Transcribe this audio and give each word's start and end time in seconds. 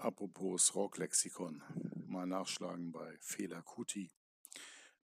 Apropos 0.00 0.76
Rocklexikon, 0.76 1.60
mal 2.06 2.24
nachschlagen 2.24 2.92
bei 2.92 3.18
Fela 3.20 3.62
Kuti. 3.62 4.12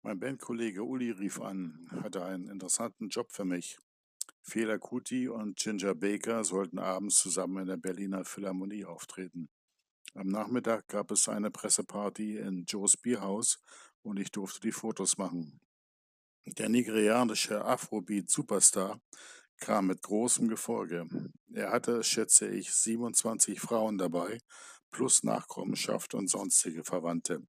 Mein 0.04 0.20
Bandkollege 0.20 0.84
Uli 0.84 1.10
rief 1.10 1.42
an, 1.42 1.90
hatte 2.04 2.24
einen 2.24 2.48
interessanten 2.48 3.10
Job 3.10 3.32
für 3.32 3.44
mich. 3.44 3.80
Fela 4.44 4.78
Kuti 4.78 5.28
und 5.30 5.58
Ginger 5.58 5.96
Baker 5.96 6.44
sollten 6.44 6.78
abends 6.78 7.16
zusammen 7.16 7.64
in 7.64 7.68
der 7.70 7.78
Berliner 7.78 8.24
Philharmonie 8.24 8.86
auftreten. 8.86 9.50
Am 10.14 10.28
Nachmittag 10.28 10.88
gab 10.90 11.10
es 11.10 11.28
eine 11.28 11.50
Presseparty 11.50 12.38
in 12.38 12.66
Joe's 12.66 12.96
Bierhaus 12.96 13.60
und 14.04 14.20
ich 14.20 14.32
durfte 14.32 14.60
die 14.60 14.72
Fotos 14.72 15.18
machen. 15.18 15.60
Der 16.46 16.70
nigerianische 16.70 17.66
Afrobeat-Superstar 17.66 19.02
kam 19.58 19.88
mit 19.88 20.04
großem 20.04 20.50
Gefolge. 20.50 21.08
Er 21.52 21.72
hatte, 21.72 22.04
schätze 22.04 22.48
ich, 22.48 22.72
27 22.74 23.60
Frauen 23.60 23.98
dabei, 23.98 24.40
plus 24.94 25.24
Nachkommenschaft 25.24 26.14
und 26.14 26.30
sonstige 26.30 26.86
Verwandte. 26.86 27.46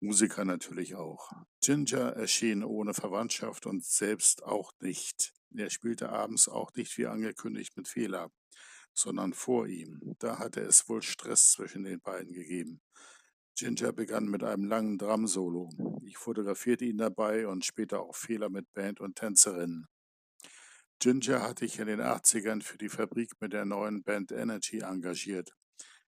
Musiker 0.00 0.44
natürlich 0.44 0.94
auch. 0.96 1.30
Ginger 1.62 2.14
erschien 2.16 2.64
ohne 2.64 2.92
Verwandtschaft 2.92 3.66
und 3.66 3.84
selbst 3.84 4.42
auch 4.42 4.72
nicht. 4.80 5.32
Er 5.54 5.70
spielte 5.70 6.10
abends 6.10 6.48
auch 6.48 6.74
nicht 6.74 6.98
wie 6.98 7.06
angekündigt 7.06 7.76
mit 7.76 7.88
Fehler, 7.88 8.30
sondern 8.94 9.32
vor 9.32 9.66
ihm. 9.66 10.16
Da 10.18 10.38
hatte 10.38 10.60
es 10.60 10.88
wohl 10.88 11.02
Stress 11.02 11.52
zwischen 11.52 11.84
den 11.84 12.00
beiden 12.00 12.32
gegeben. 12.32 12.82
Ginger 13.56 13.92
begann 13.92 14.28
mit 14.28 14.42
einem 14.42 14.64
langen 14.64 14.96
Drum-Solo. 14.96 15.68
Ich 16.06 16.16
fotografierte 16.16 16.86
ihn 16.86 16.98
dabei 16.98 17.46
und 17.46 17.64
später 17.64 18.00
auch 18.00 18.16
Fehler 18.16 18.48
mit 18.48 18.72
Band 18.72 19.00
und 19.00 19.16
Tänzerinnen. 19.16 19.86
Ginger 20.98 21.42
hatte 21.42 21.64
ich 21.64 21.78
in 21.78 21.86
den 21.86 22.00
80ern 22.00 22.62
für 22.62 22.78
die 22.78 22.88
Fabrik 22.88 23.32
mit 23.40 23.52
der 23.52 23.64
neuen 23.64 24.02
Band 24.02 24.32
Energy 24.32 24.80
engagiert. 24.80 25.54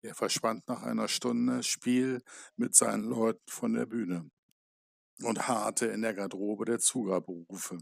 Er 0.03 0.15
verschwand 0.15 0.67
nach 0.67 0.83
einer 0.83 1.07
Stunde 1.07 1.63
Spiel 1.63 2.21
mit 2.57 2.75
seinen 2.75 3.05
Leuten 3.05 3.49
von 3.49 3.73
der 3.73 3.85
Bühne 3.85 4.29
und 5.21 5.47
harrte 5.47 5.85
in 5.85 6.01
der 6.01 6.13
Garderobe 6.13 6.65
der 6.65 6.79
Zugaberufe. 6.79 7.77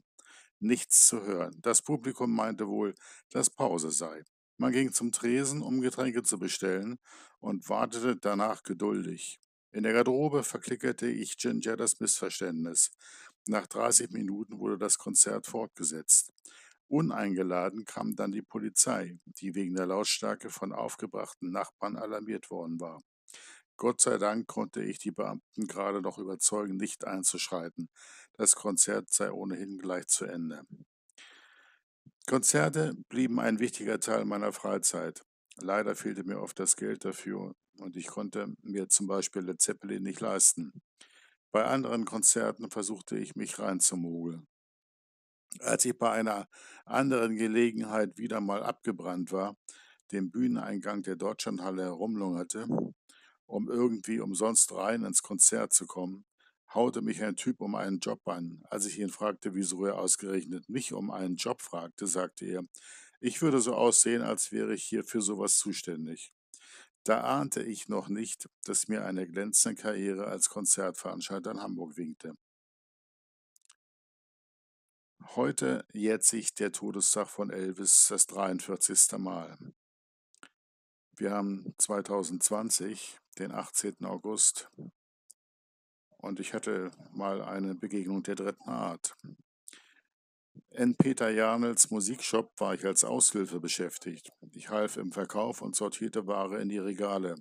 Nichts 0.59 1.07
zu 1.07 1.23
hören. 1.23 1.57
Das 1.63 1.81
Publikum 1.81 2.31
meinte 2.31 2.67
wohl, 2.67 2.93
dass 3.31 3.49
Pause 3.49 3.89
sei. 3.89 4.23
Man 4.57 4.71
ging 4.71 4.91
zum 4.91 5.11
Tresen, 5.11 5.63
um 5.63 5.81
Getränke 5.81 6.21
zu 6.21 6.37
bestellen 6.37 6.99
und 7.39 7.67
wartete 7.69 8.15
danach 8.15 8.61
geduldig. 8.61 9.39
In 9.71 9.81
der 9.81 9.93
Garderobe 9.93 10.43
verklickerte 10.43 11.07
ich 11.07 11.37
Ginger 11.37 11.75
das 11.75 11.99
Missverständnis. 11.99 12.91
Nach 13.47 13.65
30 13.65 14.11
Minuten 14.11 14.59
wurde 14.59 14.77
das 14.77 14.99
Konzert 14.99 15.47
fortgesetzt. 15.47 16.31
Uneingeladen 16.91 17.85
kam 17.85 18.15
dann 18.15 18.33
die 18.33 18.41
Polizei, 18.41 19.17
die 19.25 19.55
wegen 19.55 19.75
der 19.75 19.85
Lautstärke 19.87 20.49
von 20.49 20.73
aufgebrachten 20.73 21.49
Nachbarn 21.51 21.95
alarmiert 21.95 22.51
worden 22.51 22.81
war. 22.81 23.01
Gott 23.77 24.01
sei 24.01 24.17
Dank 24.17 24.47
konnte 24.47 24.83
ich 24.83 24.99
die 24.99 25.11
Beamten 25.11 25.67
gerade 25.67 26.01
noch 26.01 26.19
überzeugen, 26.19 26.77
nicht 26.77 27.05
einzuschreiten. 27.05 27.89
Das 28.33 28.55
Konzert 28.55 29.11
sei 29.11 29.31
ohnehin 29.31 29.79
gleich 29.79 30.07
zu 30.07 30.25
Ende. 30.25 30.63
Konzerte 32.27 32.95
blieben 33.09 33.39
ein 33.39 33.59
wichtiger 33.59 33.99
Teil 33.99 34.25
meiner 34.25 34.53
Freizeit. 34.53 35.21
Leider 35.57 35.95
fehlte 35.95 36.23
mir 36.23 36.39
oft 36.41 36.57
das 36.59 36.75
Geld 36.75 37.05
dafür 37.05 37.53
und 37.79 37.95
ich 37.95 38.07
konnte 38.07 38.55
mir 38.63 38.89
zum 38.89 39.05
Beispiel 39.07 39.43
Led 39.43 39.61
Zeppelin 39.61 40.01
nicht 40.03 40.19
leisten. 40.19 40.81
Bei 41.51 41.65
anderen 41.65 42.05
Konzerten 42.05 42.71
versuchte 42.71 43.17
ich 43.17 43.35
mich 43.35 43.59
reinzumogeln. 43.59 44.47
Als 45.59 45.85
ich 45.85 45.97
bei 45.97 46.11
einer 46.11 46.47
anderen 46.85 47.35
Gelegenheit 47.35 48.17
wieder 48.17 48.41
mal 48.41 48.63
abgebrannt 48.63 49.31
war, 49.31 49.57
den 50.11 50.31
Bühneneingang 50.31 51.03
der 51.03 51.15
Deutschlandhalle 51.15 51.83
herumlungerte, 51.83 52.67
um 53.45 53.69
irgendwie 53.69 54.19
umsonst 54.19 54.73
rein 54.73 55.03
ins 55.03 55.21
Konzert 55.21 55.73
zu 55.73 55.85
kommen, 55.85 56.25
haute 56.73 57.01
mich 57.01 57.21
ein 57.23 57.35
Typ 57.35 57.61
um 57.61 57.75
einen 57.75 57.99
Job 57.99 58.27
an. 58.27 58.63
Als 58.69 58.85
ich 58.85 58.99
ihn 58.99 59.09
fragte, 59.09 59.53
wieso 59.53 59.85
er 59.85 59.97
ausgerechnet 59.97 60.69
mich 60.69 60.93
um 60.93 61.11
einen 61.11 61.35
Job 61.35 61.61
fragte, 61.61 62.07
sagte 62.07 62.45
er, 62.45 62.63
ich 63.19 63.41
würde 63.41 63.59
so 63.59 63.75
aussehen, 63.75 64.21
als 64.21 64.51
wäre 64.51 64.73
ich 64.73 64.83
hier 64.83 65.03
für 65.03 65.21
sowas 65.21 65.57
zuständig. 65.57 66.33
Da 67.03 67.21
ahnte 67.21 67.61
ich 67.63 67.87
noch 67.89 68.09
nicht, 68.09 68.49
dass 68.65 68.87
mir 68.87 69.05
eine 69.05 69.27
glänzende 69.27 69.81
Karriere 69.81 70.25
als 70.27 70.49
Konzertveranstalter 70.49 71.51
in 71.51 71.61
Hamburg 71.61 71.97
winkte. 71.97 72.35
Heute 75.29 75.85
jährt 75.93 76.23
sich 76.23 76.53
der 76.55 76.71
Todestag 76.71 77.29
von 77.29 77.51
Elvis 77.51 78.07
das 78.09 78.27
43. 78.27 79.17
Mal. 79.17 79.57
Wir 81.15 81.31
haben 81.31 81.73
2020, 81.77 83.17
den 83.37 83.51
18. 83.51 84.03
August, 84.03 84.69
und 86.17 86.39
ich 86.39 86.53
hatte 86.53 86.91
mal 87.11 87.41
eine 87.41 87.75
Begegnung 87.75 88.23
der 88.23 88.35
dritten 88.35 88.69
Art. 88.69 89.15
In 90.71 90.95
Peter 90.95 91.29
Janels 91.29 91.91
Musikshop 91.91 92.51
war 92.59 92.73
ich 92.73 92.85
als 92.85 93.03
Aushilfe 93.03 93.59
beschäftigt. 93.59 94.31
Ich 94.51 94.69
half 94.69 94.97
im 94.97 95.11
Verkauf 95.11 95.61
und 95.61 95.75
sortierte 95.75 96.27
Ware 96.27 96.59
in 96.61 96.67
die 96.67 96.79
Regale. 96.79 97.35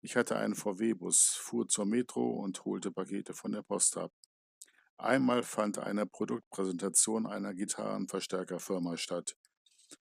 Ich 0.00 0.16
hatte 0.16 0.36
einen 0.36 0.54
VW-Bus, 0.54 1.36
fuhr 1.40 1.68
zur 1.68 1.84
Metro 1.84 2.30
und 2.30 2.64
holte 2.64 2.90
Pakete 2.90 3.34
von 3.34 3.52
der 3.52 3.62
Post 3.62 3.96
ab. 3.96 4.12
Einmal 4.98 5.42
fand 5.42 5.78
eine 5.78 6.06
Produktpräsentation 6.06 7.26
einer 7.26 7.52
Gitarrenverstärkerfirma 7.52 8.96
statt, 8.96 9.36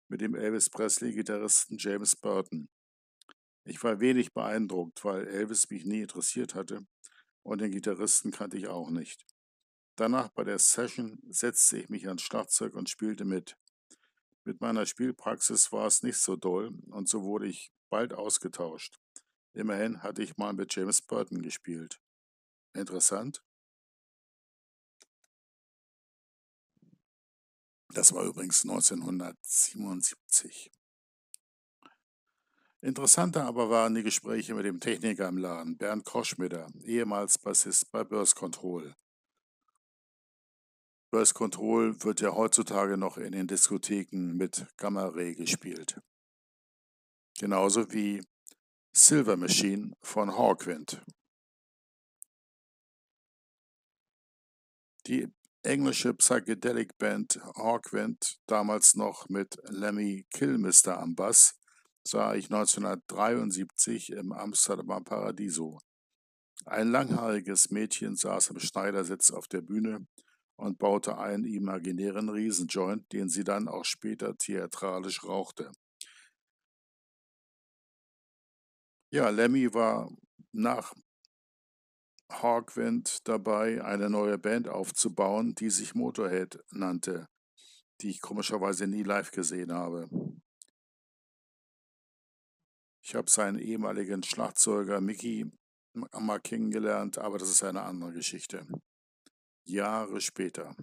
mit 0.09 0.21
dem 0.21 0.35
Elvis 0.35 0.69
Presley-Gitarristen 0.69 1.79
James 1.79 2.17
Burton. 2.17 2.69
Ich 3.65 3.83
war 3.85 4.01
wenig 4.01 4.33
beeindruckt, 4.33 5.05
weil 5.05 5.29
Elvis 5.29 5.71
mich 5.71 5.85
nie 5.85 6.03
interessiert 6.03 6.57
hatte 6.57 6.87
und 7.43 7.61
den 7.61 7.71
Gitarristen 7.71 8.33
kannte 8.33 8.57
ich 8.57 8.67
auch 8.67 8.91
nicht. 8.91 9.25
Danach 9.95 10.29
bei 10.31 10.43
der 10.43 10.59
Session 10.59 11.21
setzte 11.29 11.79
ich 11.79 11.89
mich 11.89 12.09
ans 12.09 12.23
Schlagzeug 12.23 12.75
und 12.75 12.89
spielte 12.89 13.25
mit. 13.25 13.57
Mit 14.45 14.61
meiner 14.61 14.87
Spielpraxis 14.87 15.71
war 15.71 15.87
es 15.87 16.03
nicht 16.03 16.19
so 16.19 16.35
doll 16.35 16.75
und 16.91 17.09
so 17.09 17.23
wurde 17.23 17.47
ich 17.47 17.71
bald 17.91 18.13
ausgetauscht. 18.13 18.99
Immerhin 19.53 20.03
hatte 20.03 20.23
ich 20.23 20.37
mal 20.37 20.53
mit 20.53 20.75
James 20.75 21.03
Burton 21.03 21.43
gespielt. 21.43 22.01
Interessant? 22.73 23.43
Das 27.93 28.13
war 28.13 28.25
übrigens 28.25 28.63
1977. 28.63 30.71
Interessanter 32.83 33.45
aber 33.45 33.69
waren 33.69 33.95
die 33.95 34.03
Gespräche 34.03 34.55
mit 34.55 34.65
dem 34.65 34.81
Techniker 34.81 35.29
im 35.29 35.37
Laden, 35.37 35.77
Bernd 35.77 36.05
Koschmider, 36.05 36.69
ehemals 36.85 37.37
Bassist 37.37 37.91
bei 37.91 38.05
Burst 38.05 38.37
Control. 38.37 38.95
Burst 41.11 41.35
Control 41.35 42.03
wird 42.05 42.21
ja 42.21 42.35
heutzutage 42.35 42.97
noch 42.97 43.19
in 43.19 43.33
den 43.33 43.49
Diskotheken 43.49 44.37
mit 44.37 44.67
Gamma 44.77 45.07
Ray 45.07 45.35
gespielt. 45.35 46.01
Genauso 47.39 47.93
wie 47.93 48.23
Silver 48.93 49.37
Machine 49.37 49.97
von 50.01 50.37
Hawkwind. 50.37 51.03
Die 55.07 55.29
englische 55.63 56.15
Psychedelic 56.15 56.97
Band 56.99 57.39
Hawkwind, 57.57 58.41
damals 58.47 58.95
noch 58.95 59.29
mit 59.29 59.59
Lemmy 59.65 60.27
Kilmister 60.31 60.99
am 60.99 61.15
Bass, 61.15 61.59
sah 62.07 62.35
ich 62.35 62.47
1973 62.47 64.13
im 64.13 64.33
Amsterdamer 64.33 65.03
Paradiso. 65.03 65.79
Ein 66.65 66.91
langhaariges 66.91 67.71
Mädchen 67.71 68.17
saß 68.17 68.49
im 68.51 68.59
Schneidersitz 68.59 69.31
auf 69.31 69.49
der 69.49 69.61
Bühne 69.61 70.07
und 70.57 70.79
baute 70.79 71.19
einen 71.19 71.45
imaginären 71.45 72.29
Riesenjoint, 72.29 73.11
den 73.13 73.29
sie 73.29 73.45
dann 73.45 73.69
auch 73.69 73.85
später 73.85 74.37
theatralisch 74.37 75.25
rauchte. 75.25 75.73
Ja, 79.13 79.29
Lemmy 79.31 79.73
war 79.75 80.11
nach 80.53 80.95
Hawkwind 82.31 83.27
dabei, 83.29 83.85
eine 83.85 84.09
neue 84.09 84.39
Band 84.39 84.69
aufzubauen, 84.69 85.55
die 85.55 85.71
sich 85.71 85.95
Motorhead 85.95 86.63
nannte, 86.71 87.29
die 88.01 88.11
ich 88.11 88.21
komischerweise 88.21 88.87
nie 88.87 89.03
live 89.03 89.31
gesehen 89.31 89.73
habe. 89.73 90.09
Ich 93.03 93.15
habe 93.15 93.31
seinen 93.31 93.59
ehemaligen 93.59 94.23
Schlagzeuger 94.23 95.01
Mickey 95.01 95.51
mal 95.95 96.41
kennengelernt, 96.41 97.19
aber 97.19 97.39
das 97.39 97.51
ist 97.51 97.65
eine 97.65 97.83
andere 97.83 98.13
Geschichte. 98.13 98.67
Jahre 99.65 100.21
später. 100.21 100.77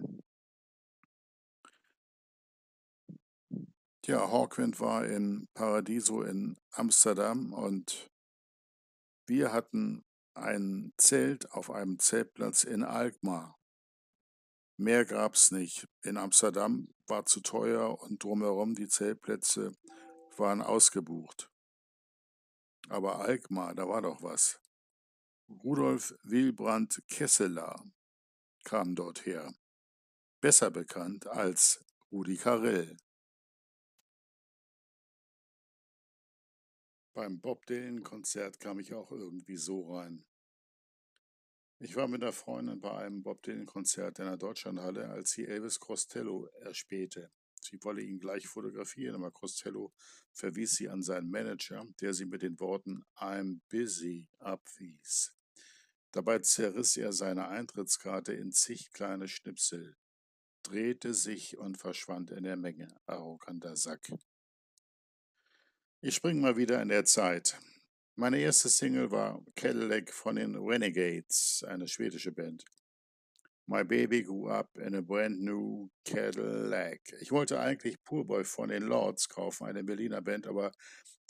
Ja, 4.04 4.30
Hawkwind 4.30 4.80
war 4.80 5.06
in 5.06 5.48
Paradiso 5.54 6.22
in 6.22 6.56
Amsterdam 6.72 7.52
und 7.52 8.08
wir 9.26 9.52
hatten 9.52 10.02
ein 10.38 10.92
Zelt 10.96 11.50
auf 11.52 11.70
einem 11.70 11.98
Zeltplatz 11.98 12.64
in 12.64 12.84
Alkmaar. 12.84 13.58
Mehr 14.76 15.04
gab's 15.04 15.50
nicht. 15.50 15.88
In 16.02 16.16
Amsterdam 16.16 16.94
war 17.06 17.26
zu 17.26 17.40
teuer 17.40 18.00
und 18.00 18.22
drumherum 18.22 18.74
die 18.74 18.88
Zeltplätze 18.88 19.72
waren 20.36 20.62
ausgebucht. 20.62 21.50
Aber 22.88 23.18
Alkmaar, 23.20 23.74
da 23.74 23.88
war 23.88 24.02
doch 24.02 24.22
was. 24.22 24.60
Rudolf 25.48 26.14
Wilbrand 26.22 27.02
Kesseler 27.08 27.82
kam 28.64 28.94
dort 28.94 29.24
her, 29.26 29.52
besser 30.40 30.70
bekannt 30.70 31.26
als 31.26 31.84
Rudi 32.12 32.36
Carell. 32.36 32.96
Beim 37.18 37.40
Bob 37.40 37.66
Dylan-Konzert 37.66 38.60
kam 38.60 38.78
ich 38.78 38.94
auch 38.94 39.10
irgendwie 39.10 39.56
so 39.56 39.92
rein. 39.92 40.24
Ich 41.80 41.96
war 41.96 42.06
mit 42.06 42.22
einer 42.22 42.32
Freundin 42.32 42.78
bei 42.78 42.92
einem 42.92 43.24
Bob 43.24 43.42
Dylan-Konzert 43.42 44.20
in 44.20 44.26
der 44.26 44.36
Deutschlandhalle, 44.36 45.08
als 45.08 45.32
sie 45.32 45.44
Elvis 45.44 45.80
Costello 45.80 46.46
erspähte. 46.60 47.32
Sie 47.60 47.82
wolle 47.82 48.02
ihn 48.02 48.20
gleich 48.20 48.46
fotografieren, 48.46 49.16
aber 49.16 49.32
Costello 49.32 49.92
verwies 50.30 50.76
sie 50.76 50.88
an 50.88 51.02
seinen 51.02 51.28
Manager, 51.28 51.84
der 52.00 52.14
sie 52.14 52.24
mit 52.24 52.42
den 52.42 52.60
Worten 52.60 53.02
I'm 53.16 53.62
busy 53.68 54.28
abwies. 54.38 55.34
Dabei 56.12 56.38
zerriss 56.38 56.96
er 56.96 57.12
seine 57.12 57.48
Eintrittskarte 57.48 58.32
in 58.32 58.52
zig 58.52 58.92
kleine 58.92 59.26
Schnipsel, 59.26 59.96
drehte 60.62 61.14
sich 61.14 61.58
und 61.58 61.78
verschwand 61.78 62.30
in 62.30 62.44
der 62.44 62.56
Menge. 62.56 62.86
Arroganter 63.06 63.74
Sack. 63.74 64.08
Ich 66.00 66.14
spring 66.14 66.40
mal 66.40 66.56
wieder 66.56 66.80
in 66.80 66.90
der 66.90 67.04
Zeit. 67.04 67.58
Meine 68.14 68.38
erste 68.38 68.68
Single 68.68 69.10
war 69.10 69.44
Cadillac 69.56 70.12
von 70.12 70.36
den 70.36 70.54
Renegades, 70.54 71.64
eine 71.66 71.88
schwedische 71.88 72.30
Band. 72.30 72.64
My 73.66 73.82
Baby 73.82 74.22
Grew 74.22 74.48
Up 74.48 74.78
in 74.78 74.94
a 74.94 75.00
Brand 75.00 75.40
New 75.40 75.90
Cadillac. 76.04 77.00
Ich 77.20 77.32
wollte 77.32 77.58
eigentlich 77.58 78.00
Poorboy 78.04 78.44
von 78.44 78.68
den 78.68 78.84
Lords 78.84 79.28
kaufen, 79.28 79.66
eine 79.66 79.82
Berliner 79.82 80.22
Band, 80.22 80.46
aber 80.46 80.70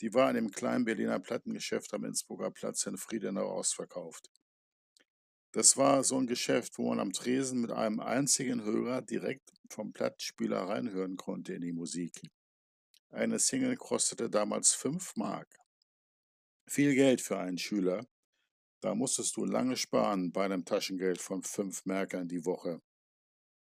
die 0.00 0.12
war 0.12 0.28
in 0.28 0.36
dem 0.36 0.50
kleinen 0.50 0.84
Berliner 0.84 1.18
Plattengeschäft 1.18 1.94
am 1.94 2.04
Innsbrucker 2.04 2.50
Platz 2.50 2.84
in 2.84 2.98
Friedenau 2.98 3.48
ausverkauft. 3.48 4.28
Das 5.52 5.78
war 5.78 6.04
so 6.04 6.18
ein 6.18 6.26
Geschäft, 6.26 6.76
wo 6.76 6.90
man 6.90 7.00
am 7.00 7.14
Tresen 7.14 7.62
mit 7.62 7.70
einem 7.70 8.00
einzigen 8.00 8.62
Hörer 8.62 9.00
direkt 9.00 9.50
vom 9.70 9.94
Plattspieler 9.94 10.60
reinhören 10.68 11.16
konnte 11.16 11.54
in 11.54 11.62
die 11.62 11.72
Musik. 11.72 12.20
Eine 13.10 13.38
Single 13.38 13.76
kostete 13.76 14.28
damals 14.28 14.74
5 14.74 15.16
Mark. 15.16 15.48
Viel 16.66 16.94
Geld 16.94 17.22
für 17.22 17.38
einen 17.38 17.56
Schüler. 17.56 18.06
Da 18.80 18.94
musstest 18.94 19.36
du 19.36 19.46
lange 19.46 19.76
sparen 19.76 20.30
bei 20.30 20.44
einem 20.44 20.64
Taschengeld 20.64 21.20
von 21.20 21.42
5 21.42 21.86
Märkern 21.86 22.28
die 22.28 22.44
Woche. 22.44 22.82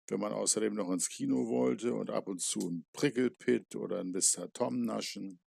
Wenn 0.08 0.20
man 0.20 0.32
außerdem 0.32 0.74
noch 0.74 0.90
ins 0.90 1.08
Kino 1.08 1.48
wollte 1.48 1.94
und 1.94 2.10
ab 2.10 2.28
und 2.28 2.42
zu 2.42 2.68
ein 2.68 2.84
Prickelpit 2.92 3.74
oder 3.74 4.00
ein 4.00 4.10
Mr. 4.10 4.52
Tom 4.52 4.82
naschen. 4.82 5.40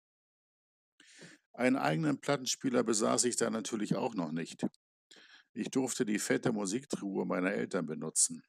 Einen 1.54 1.76
eigenen 1.76 2.20
Plattenspieler 2.20 2.84
besaß 2.84 3.26
ich 3.26 3.36
da 3.36 3.52
natürlich 3.52 3.96
auch 3.96 4.16
noch 4.16 4.32
nicht. 4.32 4.66
Ich 5.54 5.70
durfte 5.70 6.06
die 6.06 6.20
fette 6.20 6.52
Musiktruhe 6.52 7.26
meiner 7.26 7.54
Eltern 7.54 7.86
benutzen. 7.86 8.44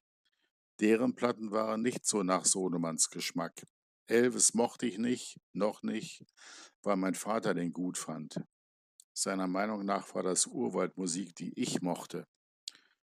Deren 0.80 1.14
Platten 1.14 1.50
waren 1.50 1.82
nicht 1.82 2.06
so 2.06 2.22
nach 2.22 2.46
Sohnemanns 2.46 3.10
Geschmack. 3.10 3.66
Elvis 4.08 4.54
mochte 4.54 4.86
ich 4.86 4.98
nicht, 4.98 5.40
noch 5.52 5.82
nicht, 5.82 6.24
weil 6.82 6.96
mein 6.96 7.14
Vater 7.14 7.54
den 7.54 7.72
gut 7.72 7.98
fand. 7.98 8.40
Seiner 9.12 9.46
Meinung 9.46 9.84
nach 9.84 10.14
war 10.14 10.22
das 10.22 10.46
Urwaldmusik, 10.46 11.34
die 11.34 11.58
ich 11.58 11.80
mochte. 11.80 12.26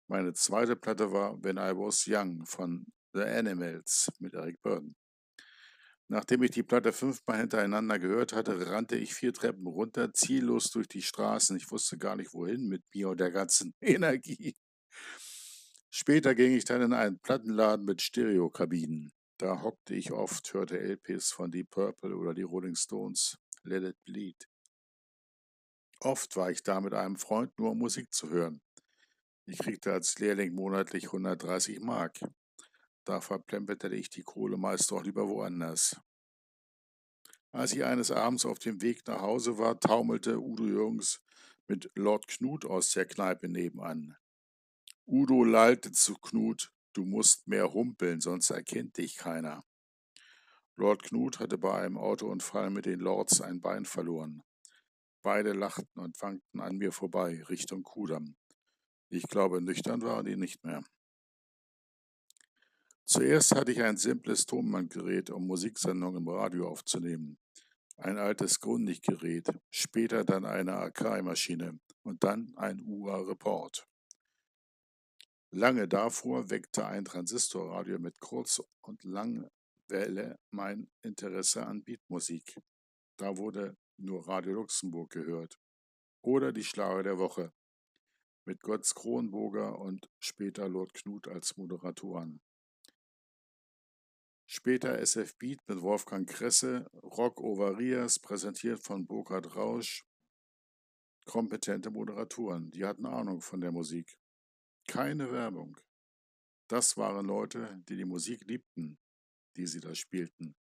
Meine 0.08 0.32
zweite 0.32 0.76
Platte 0.76 1.12
war 1.12 1.42
When 1.42 1.56
I 1.56 1.76
Was 1.76 2.06
Young 2.06 2.46
von 2.46 2.86
The 3.12 3.22
Animals 3.22 4.08
mit 4.20 4.34
Eric 4.34 4.62
Burden. 4.62 4.94
Nachdem 6.08 6.44
ich 6.44 6.52
die 6.52 6.62
Platte 6.62 6.92
fünfmal 6.92 7.38
hintereinander 7.38 7.98
gehört 7.98 8.32
hatte, 8.32 8.70
rannte 8.70 8.96
ich 8.96 9.12
vier 9.12 9.32
Treppen 9.32 9.66
runter, 9.66 10.12
ziellos 10.12 10.70
durch 10.70 10.86
die 10.86 11.02
Straßen. 11.02 11.56
Ich 11.56 11.70
wusste 11.72 11.98
gar 11.98 12.14
nicht 12.14 12.32
wohin 12.32 12.68
mit 12.68 12.84
mir 12.94 13.08
und 13.08 13.18
der 13.18 13.32
ganzen 13.32 13.74
Energie. 13.80 14.54
Später 15.90 16.34
ging 16.36 16.52
ich 16.52 16.64
dann 16.64 16.82
in 16.82 16.92
einen 16.92 17.18
Plattenladen 17.18 17.84
mit 17.84 18.02
Stereokabinen. 18.02 19.10
Da 19.38 19.60
hockte 19.60 19.94
ich 19.94 20.12
oft, 20.12 20.54
hörte 20.54 20.78
LPs 20.78 21.32
von 21.32 21.50
Deep 21.50 21.70
Purple 21.70 22.16
oder 22.16 22.32
die 22.32 22.42
Rolling 22.42 22.74
Stones, 22.74 23.36
Let 23.64 23.82
It 23.82 24.02
Bleed. 24.04 24.48
Oft 26.00 26.36
war 26.36 26.50
ich 26.50 26.62
da 26.62 26.80
mit 26.80 26.94
einem 26.94 27.16
Freund 27.16 27.58
nur 27.58 27.72
um 27.72 27.78
Musik 27.78 28.12
zu 28.14 28.30
hören. 28.30 28.62
Ich 29.44 29.58
kriegte 29.58 29.92
als 29.92 30.18
Lehrling 30.18 30.54
monatlich 30.54 31.04
130 31.04 31.80
Mark. 31.80 32.18
Da 33.04 33.20
verplemperte 33.20 33.94
ich 33.94 34.08
die 34.08 34.22
Kohle 34.22 34.56
meist 34.56 34.90
doch 34.90 35.04
lieber 35.04 35.28
woanders. 35.28 36.00
Als 37.52 37.72
ich 37.72 37.84
eines 37.84 38.10
Abends 38.10 38.44
auf 38.44 38.58
dem 38.58 38.80
Weg 38.80 39.06
nach 39.06 39.20
Hause 39.20 39.58
war, 39.58 39.78
taumelte 39.78 40.40
Udo 40.40 40.64
Jürgens 40.64 41.22
mit 41.68 41.90
Lord 41.94 42.26
Knut 42.26 42.64
aus 42.64 42.90
der 42.92 43.06
Kneipe 43.06 43.48
nebenan. 43.48 44.16
Udo 45.06 45.44
lallte 45.44 45.92
zu 45.92 46.14
Knut, 46.14 46.72
Du 46.96 47.04
musst 47.04 47.46
mehr 47.46 47.74
humpeln, 47.74 48.22
sonst 48.22 48.48
erkennt 48.48 48.96
dich 48.96 49.16
keiner. 49.16 49.62
Lord 50.76 51.02
Knut 51.02 51.40
hatte 51.40 51.58
bei 51.58 51.78
einem 51.78 51.98
Autounfall 51.98 52.70
mit 52.70 52.86
den 52.86 53.00
Lords 53.00 53.42
ein 53.42 53.60
Bein 53.60 53.84
verloren. 53.84 54.42
Beide 55.20 55.52
lachten 55.52 56.00
und 56.00 56.18
wankten 56.22 56.58
an 56.58 56.78
mir 56.78 56.92
vorbei, 56.92 57.44
Richtung 57.50 57.82
Kudamm. 57.82 58.36
Ich 59.10 59.24
glaube, 59.24 59.60
nüchtern 59.60 60.00
waren 60.00 60.24
die 60.24 60.36
nicht 60.36 60.64
mehr. 60.64 60.82
Zuerst 63.04 63.54
hatte 63.54 63.72
ich 63.72 63.82
ein 63.82 63.98
simples 63.98 64.46
Tonbandgerät, 64.46 65.28
um 65.28 65.46
Musiksendungen 65.46 66.22
im 66.22 66.28
Radio 66.28 66.66
aufzunehmen. 66.66 67.36
Ein 67.98 68.16
altes 68.16 68.58
Grundig-Gerät, 68.58 69.50
später 69.68 70.24
dann 70.24 70.46
eine 70.46 70.76
Akai-Maschine 70.76 71.78
und 72.04 72.24
dann 72.24 72.54
ein 72.56 72.80
UA-Report. 72.80 73.86
Lange 75.50 75.86
davor 75.86 76.50
weckte 76.50 76.86
ein 76.86 77.04
Transistorradio 77.04 77.98
mit 77.98 78.20
Kurz- 78.20 78.62
und 78.80 79.04
Langwelle 79.04 80.38
mein 80.50 80.90
Interesse 81.02 81.66
an 81.66 81.84
Beatmusik. 81.84 82.60
Da 83.16 83.36
wurde 83.36 83.76
nur 83.96 84.26
Radio 84.28 84.54
Luxemburg 84.54 85.10
gehört. 85.10 85.58
Oder 86.22 86.52
die 86.52 86.64
Schlager 86.64 87.02
der 87.02 87.18
Woche 87.18 87.52
mit 88.44 88.60
Götz 88.60 88.94
Kronburger 88.94 89.78
und 89.78 90.08
später 90.20 90.68
Lord 90.68 90.94
Knut 90.94 91.28
als 91.28 91.56
Moderatoren. 91.56 92.40
Später 94.48 94.98
SF 95.00 95.36
Beat 95.36 95.58
mit 95.66 95.82
Wolfgang 95.82 96.28
Kresse, 96.28 96.88
Rock 97.02 97.40
Ovarias, 97.40 98.20
präsentiert 98.20 98.80
von 98.80 99.06
Burkhard 99.06 99.56
Rausch. 99.56 100.04
Kompetente 101.24 101.90
Moderatoren, 101.90 102.70
die 102.70 102.84
hatten 102.84 103.06
Ahnung 103.06 103.40
von 103.40 103.60
der 103.60 103.72
Musik. 103.72 104.16
Keine 104.86 105.32
Werbung. 105.32 105.76
Das 106.68 106.96
waren 106.96 107.26
Leute, 107.26 107.82
die 107.88 107.96
die 107.96 108.04
Musik 108.04 108.44
liebten, 108.44 108.98
die 109.56 109.66
sie 109.66 109.80
da 109.80 109.94
spielten. 109.94 110.54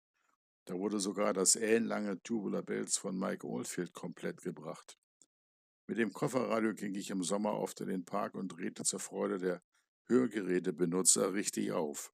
Da 0.66 0.76
wurde 0.76 1.00
sogar 1.00 1.34
das 1.34 1.56
ellenlange 1.56 2.22
Tubular 2.24 2.64
Bells 2.64 2.98
von 2.98 3.18
Mike 3.20 3.46
Oldfield 3.46 3.94
komplett 3.94 4.42
gebracht. 4.42 4.98
Mit 5.88 5.98
dem 5.98 6.14
Kofferradio 6.14 6.74
ging 6.74 6.96
ich 6.96 7.10
im 7.10 7.24
Sommer 7.24 7.54
oft 7.54 7.82
in 7.82 7.88
den 7.88 8.06
Park 8.06 8.36
und 8.36 8.50
drehte 8.50 8.84
zur 8.84 9.00
Freude 9.00 9.40
der 9.40 9.62
Hörgerätebenutzer 10.08 11.34
richtig 11.34 11.74
auf. 11.74 12.14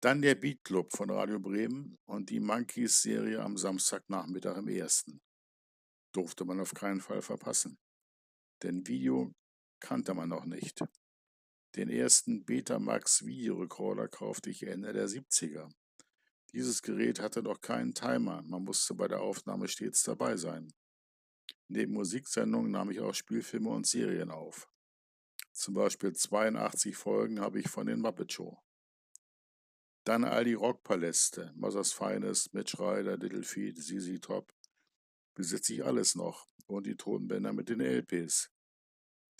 Dann 0.00 0.20
der 0.20 0.34
Beat 0.34 0.62
Club 0.62 0.92
von 0.92 1.10
Radio 1.10 1.40
Bremen 1.40 1.98
und 2.04 2.30
die 2.30 2.40
Monkeys 2.40 3.02
Serie 3.02 3.42
am 3.42 3.56
Samstagnachmittag 3.56 4.58
im 4.58 4.68
ersten. 4.68 5.20
Durfte 6.12 6.44
man 6.44 6.60
auf 6.60 6.74
keinen 6.74 7.00
Fall 7.00 7.22
verpassen. 7.22 7.78
Denn 8.62 8.86
Video 8.86 9.32
kannte 9.80 10.14
man 10.14 10.28
noch 10.28 10.44
nicht. 10.44 10.84
Den 11.76 11.90
ersten 11.90 12.44
Betamax 12.44 13.24
Videorekorder 13.24 14.08
kaufte 14.08 14.50
ich 14.50 14.66
Ende 14.66 14.92
der 14.92 15.08
70er. 15.08 15.70
Dieses 16.52 16.82
Gerät 16.82 17.20
hatte 17.20 17.42
noch 17.42 17.60
keinen 17.60 17.94
Timer, 17.94 18.42
man 18.42 18.64
musste 18.64 18.94
bei 18.94 19.06
der 19.06 19.20
Aufnahme 19.20 19.68
stets 19.68 20.02
dabei 20.02 20.36
sein. 20.36 20.72
Neben 21.68 21.92
Musiksendungen 21.92 22.70
nahm 22.70 22.90
ich 22.90 23.00
auch 23.00 23.14
Spielfilme 23.14 23.68
und 23.68 23.86
Serien 23.86 24.30
auf. 24.30 24.68
Zum 25.52 25.74
Beispiel 25.74 26.14
82 26.14 26.96
Folgen 26.96 27.40
habe 27.40 27.60
ich 27.60 27.68
von 27.68 27.86
den 27.86 28.00
Muppet 28.00 28.32
Show. 28.32 28.58
Dann 30.04 30.24
all 30.24 30.44
die 30.44 30.54
Rockpaläste, 30.54 31.52
Mother's 31.54 31.92
Finest, 31.92 32.54
Mitch 32.54 32.78
Ryder, 32.78 33.18
Little 33.18 33.42
Feet, 33.42 33.76
ZZ 33.76 34.20
Top. 34.22 34.54
Besitze 35.34 35.74
ich 35.74 35.84
alles 35.84 36.14
noch 36.14 36.48
und 36.66 36.86
die 36.86 36.96
Tonbänder 36.96 37.52
mit 37.52 37.68
den 37.68 37.80
LPs 37.80 38.50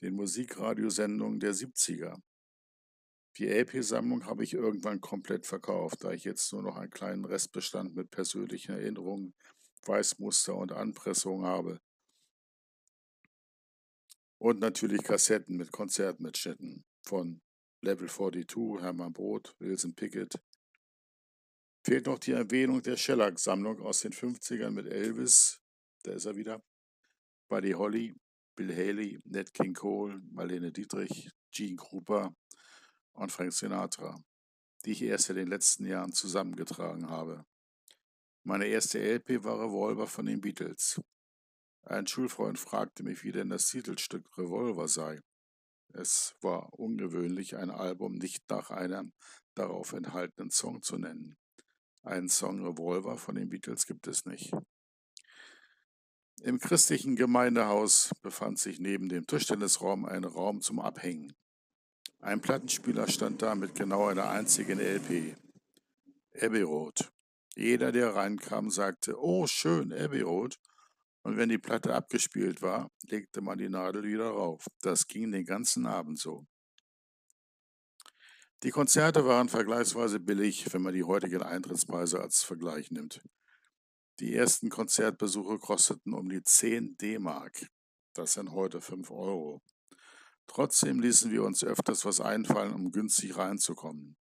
den 0.01 0.15
Musikradiosendungen 0.15 1.41
der 1.41 1.55
70er. 1.55 2.21
Die 3.37 3.47
LP-Sammlung 3.47 4.27
habe 4.27 4.43
ich 4.43 4.55
irgendwann 4.55 5.01
komplett 5.01 5.47
verkauft, 5.47 6.03
da 6.03 6.13
ich 6.13 6.25
jetzt 6.25 6.53
nur 6.53 6.63
noch 6.63 6.77
einen 6.77 6.91
kleinen 6.91 7.25
Restbestand 7.25 7.95
mit 7.95 8.11
persönlichen 8.11 8.73
Erinnerungen, 8.73 9.35
Weißmuster 9.87 10.57
und 10.57 10.73
Anpressung 10.73 11.45
habe. 11.45 11.81
Und 14.39 14.61
natürlich 14.61 15.03
Kassetten 15.03 15.57
mit 15.57 15.73
Konzertmitschnitten 15.73 16.85
von 17.03 17.41
Level 17.81 18.09
42, 18.09 18.81
Hermann 18.81 19.13
Brot, 19.13 19.55
Wilson 19.59 19.95
Pickett. 19.95 20.41
Fehlt 21.85 22.07
noch 22.07 22.19
die 22.19 22.33
Erwähnung 22.33 22.83
der 22.83 22.97
Shellac-Sammlung 22.97 23.81
aus 23.81 24.01
den 24.01 24.13
50ern 24.13 24.71
mit 24.71 24.87
Elvis, 24.87 25.61
da 26.03 26.13
ist 26.13 26.25
er 26.25 26.37
wieder, 26.37 26.63
Buddy 27.49 27.73
Holly, 27.73 28.15
Bill 28.59 28.75
Haley, 28.75 29.21
Ned 29.25 29.55
King 29.55 29.73
Cole, 29.73 30.21
Marlene 30.33 30.73
Dietrich, 30.73 31.31
Gene 31.53 31.77
Krupa 31.77 32.35
und 33.13 33.31
Frank 33.31 33.53
Sinatra, 33.53 34.21
die 34.85 34.91
ich 34.91 35.03
erst 35.03 35.31
in 35.31 35.37
den 35.37 35.47
letzten 35.47 35.87
Jahren 35.87 36.13
zusammengetragen 36.13 37.09
habe. 37.09 37.47
Meine 38.43 38.67
erste 38.67 38.99
LP 38.99 39.45
war 39.45 39.61
Revolver 39.61 40.09
von 40.09 40.27
den 40.27 40.41
Beatles. 40.41 41.01
Ein 41.83 42.09
Schulfreund 42.09 42.59
fragte 42.59 43.05
mich, 43.05 43.23
wie 43.23 43.31
denn 43.31 43.49
das 43.49 43.69
Titelstück 43.69 44.37
Revolver 44.37 44.89
sei. 44.89 45.21
Es 45.93 46.35
war 46.41 46.73
ungewöhnlich, 46.75 47.57
ein 47.57 47.71
Album 47.71 48.15
nicht 48.15 48.51
nach 48.51 48.71
einem 48.71 49.13
darauf 49.55 49.93
enthaltenen 49.93 50.51
Song 50.51 50.83
zu 50.83 50.99
nennen. 50.99 51.37
Einen 52.03 52.29
Song 52.29 52.67
Revolver 52.67 53.19
von 53.19 53.37
den 53.37 53.51
Beatles 53.51 53.87
gibt 53.87 54.09
es 54.09 54.25
nicht. 54.25 54.53
Im 56.43 56.61
christlichen 56.61 57.17
Gemeindehaus 57.17 58.11
befand 58.23 58.61
sich 58.61 58.79
neben 58.79 59.09
dem 59.09 59.27
Tischtennisraum 59.27 60.05
ein 60.05 60.23
Raum 60.23 60.61
zum 60.61 60.79
Abhängen. 60.79 61.35
Ein 62.21 62.41
Plattenspieler 62.41 63.09
stand 63.09 63.43
da 63.43 63.57
mit 63.57 63.75
genau 63.75 64.07
einer 64.07 64.29
einzigen 64.31 64.79
LP. 64.79 65.37
Abbey 66.41 66.63
Road. 66.63 67.11
Jeder, 67.57 67.91
der 67.91 68.15
reinkam, 68.15 68.71
sagte, 68.71 69.21
oh 69.21 69.49
schön, 69.49 69.93
Abbey 69.93 70.21
Road. 70.21 70.57
Und 71.23 71.37
wenn 71.37 71.49
die 71.49 71.59
Platte 71.59 71.93
abgespielt 71.93 72.63
war, 72.63 72.89
legte 73.03 73.41
man 73.41 73.59
die 73.59 73.69
Nadel 73.69 74.05
wieder 74.05 74.31
rauf. 74.31 74.65
Das 74.81 75.09
ging 75.09 75.33
den 75.33 75.45
ganzen 75.45 75.87
Abend 75.87 76.21
so. 76.21 76.47
Die 78.63 78.71
Konzerte 78.71 79.25
waren 79.25 79.49
vergleichsweise 79.49 80.21
billig, 80.21 80.73
wenn 80.73 80.83
man 80.83 80.95
die 80.95 81.05
heutigen 81.05 81.43
Eintrittspreise 81.43 82.21
als 82.21 82.43
Vergleich 82.43 82.91
nimmt. 82.93 83.21
Die 84.21 84.35
ersten 84.35 84.69
Konzertbesuche 84.69 85.59
kosteten 85.59 86.13
um 86.13 86.29
die 86.29 86.43
10 86.43 86.97
D-Mark. 86.97 87.69
Das 88.15 88.33
sind 88.33 88.51
heute 88.51 88.81
5 88.81 89.11
Euro. 89.13 89.63
Trotzdem 90.49 91.01
ließen 91.01 91.31
wir 91.31 91.45
uns 91.45 91.63
öfters 91.63 92.05
was 92.05 92.21
einfallen, 92.21 92.75
um 92.75 92.91
günstig 92.91 93.37
reinzukommen. 93.37 94.17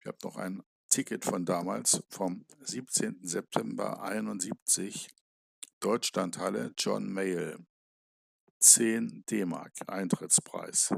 Ich 0.00 0.06
habe 0.06 0.18
noch 0.24 0.36
ein 0.36 0.62
Ticket 0.88 1.24
von 1.24 1.44
damals 1.44 2.02
vom 2.10 2.44
17. 2.60 3.20
September 3.22 4.02
71, 4.02 5.08
Deutschlandhalle 5.78 6.74
John 6.76 7.12
Mayall. 7.12 7.64
10 8.58 9.24
D-Mark 9.26 9.72
Eintrittspreis. 9.86 10.94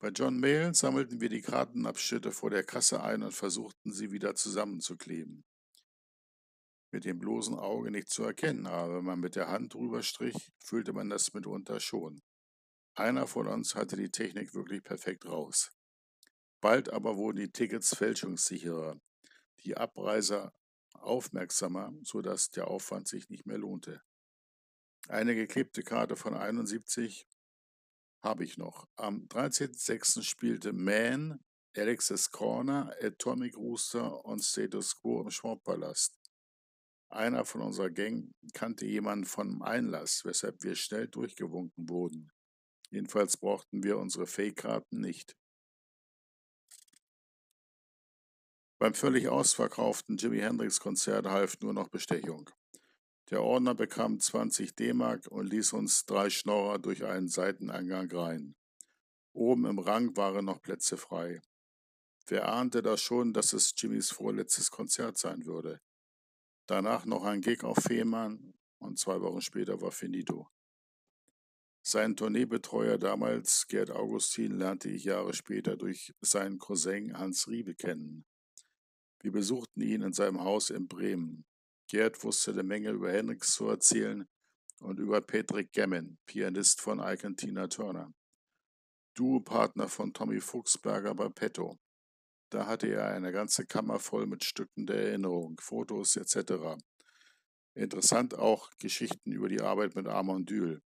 Bei 0.00 0.08
John 0.08 0.40
Mayall 0.40 0.74
sammelten 0.74 1.20
wir 1.20 1.28
die 1.28 1.42
Kartenabschnitte 1.42 2.32
vor 2.32 2.48
der 2.48 2.64
Kasse 2.64 3.02
ein 3.02 3.22
und 3.22 3.32
versuchten 3.32 3.92
sie 3.92 4.10
wieder 4.12 4.34
zusammenzukleben. 4.34 5.44
Mit 6.90 7.04
dem 7.04 7.18
bloßen 7.18 7.54
Auge 7.54 7.90
nicht 7.90 8.08
zu 8.08 8.22
erkennen, 8.24 8.66
aber 8.66 8.96
wenn 8.96 9.04
man 9.04 9.20
mit 9.20 9.36
der 9.36 9.48
Hand 9.48 9.74
drüber 9.74 10.02
strich, 10.02 10.52
fühlte 10.58 10.94
man 10.94 11.10
das 11.10 11.34
mitunter 11.34 11.80
schon. 11.80 12.22
Einer 12.94 13.26
von 13.26 13.46
uns 13.46 13.74
hatte 13.74 13.96
die 13.96 14.10
Technik 14.10 14.54
wirklich 14.54 14.82
perfekt 14.82 15.26
raus. 15.26 15.70
Bald 16.62 16.88
aber 16.88 17.18
wurden 17.18 17.36
die 17.36 17.52
Tickets 17.52 17.94
fälschungssicherer, 17.94 18.98
die 19.64 19.76
Abreiser 19.76 20.54
aufmerksamer, 20.94 21.92
sodass 22.04 22.48
der 22.48 22.68
Aufwand 22.68 23.06
sich 23.06 23.28
nicht 23.28 23.44
mehr 23.44 23.58
lohnte. 23.58 24.00
Eine 25.08 25.34
geklebte 25.34 25.82
Karte 25.82 26.16
von 26.16 26.34
71 26.34 27.26
habe 28.22 28.44
ich 28.44 28.58
noch. 28.58 28.86
Am 28.96 29.26
13.06. 29.28 30.22
spielte 30.22 30.72
Man, 30.72 31.40
Alex's 31.76 32.30
Corner, 32.30 32.94
Atomic 33.00 33.56
Rooster 33.56 34.24
und 34.24 34.42
Status 34.42 34.96
Quo 35.00 35.22
im 35.22 35.30
Schwabpalast. 35.30 36.16
Einer 37.12 37.44
von 37.44 37.62
unserer 37.62 37.90
Gang 37.90 38.32
kannte 38.52 38.86
jemanden 38.86 39.24
vom 39.24 39.62
Einlass, 39.62 40.24
weshalb 40.24 40.62
wir 40.62 40.76
schnell 40.76 41.08
durchgewunken 41.08 41.88
wurden. 41.88 42.30
Jedenfalls 42.90 43.36
brauchten 43.36 43.82
wir 43.82 43.98
unsere 43.98 44.26
Fake-Karten 44.26 45.00
nicht. 45.00 45.36
Beim 48.78 48.94
völlig 48.94 49.28
ausverkauften 49.28 50.16
Jimi 50.16 50.38
Hendrix-Konzert 50.38 51.26
half 51.26 51.60
nur 51.60 51.74
noch 51.74 51.88
Bestechung. 51.88 52.48
Der 53.30 53.44
Ordner 53.44 53.76
bekam 53.76 54.18
20 54.18 54.74
D-Mark 54.74 55.28
und 55.28 55.46
ließ 55.46 55.72
uns 55.74 56.04
drei 56.04 56.30
Schnorrer 56.30 56.80
durch 56.80 57.04
einen 57.04 57.28
Seiteneingang 57.28 58.10
rein. 58.10 58.56
Oben 59.32 59.66
im 59.66 59.78
Rang 59.78 60.16
waren 60.16 60.46
noch 60.46 60.60
Plätze 60.60 60.96
frei. 60.96 61.40
Wer 62.26 62.48
ahnte 62.48 62.82
da 62.82 62.96
schon, 62.96 63.32
dass 63.32 63.52
es 63.52 63.72
Jimmys 63.76 64.10
vorletztes 64.10 64.72
Konzert 64.72 65.16
sein 65.16 65.46
würde? 65.46 65.80
Danach 66.66 67.04
noch 67.04 67.24
ein 67.24 67.40
Gig 67.40 67.62
auf 67.62 67.78
Fehmarn 67.78 68.54
und 68.78 68.98
zwei 68.98 69.20
Wochen 69.20 69.40
später 69.40 69.80
war 69.80 69.92
finito. 69.92 70.48
Seinen 71.82 72.16
Tourneebetreuer 72.16 72.98
damals, 72.98 73.66
Gerd 73.68 73.90
Augustin, 73.90 74.58
lernte 74.58 74.88
ich 74.90 75.04
Jahre 75.04 75.34
später 75.34 75.76
durch 75.76 76.12
seinen 76.20 76.58
Cousin 76.58 77.16
Hans 77.16 77.48
Riebe 77.48 77.74
kennen. 77.74 78.26
Wir 79.20 79.32
besuchten 79.32 79.80
ihn 79.82 80.02
in 80.02 80.12
seinem 80.12 80.40
Haus 80.40 80.70
in 80.70 80.88
Bremen. 80.88 81.46
Gerd 81.90 82.22
wusste 82.22 82.52
eine 82.52 82.62
Menge 82.62 82.90
über 82.90 83.10
Hendrix 83.10 83.54
zu 83.54 83.66
erzählen 83.66 84.24
und 84.78 85.00
über 85.00 85.20
Patrick 85.20 85.72
Gammon, 85.72 86.18
Pianist 86.24 86.80
von 86.80 87.00
Ike 87.00 87.34
Tina 87.34 87.66
Turner. 87.66 88.14
Duopartner 89.14 89.88
von 89.88 90.12
Tommy 90.12 90.40
Fuchsberger 90.40 91.16
bei 91.16 91.28
Petto. 91.30 91.80
Da 92.50 92.66
hatte 92.66 92.86
er 92.86 93.08
eine 93.08 93.32
ganze 93.32 93.66
Kammer 93.66 93.98
voll 93.98 94.26
mit 94.26 94.44
Stücken 94.44 94.86
der 94.86 95.08
Erinnerung, 95.08 95.58
Fotos 95.60 96.14
etc. 96.14 96.80
Interessant 97.74 98.34
auch 98.34 98.70
Geschichten 98.78 99.32
über 99.32 99.48
die 99.48 99.60
Arbeit 99.60 99.96
mit 99.96 100.06
Armand 100.06 100.48
Dül. 100.48 100.80